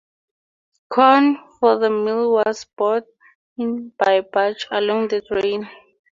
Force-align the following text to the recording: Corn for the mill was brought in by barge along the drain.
Corn 0.89 1.37
for 1.59 1.77
the 1.77 1.91
mill 1.91 2.31
was 2.31 2.65
brought 2.75 3.05
in 3.59 3.89
by 3.99 4.21
barge 4.21 4.65
along 4.71 5.09
the 5.09 5.21
drain. 5.21 5.69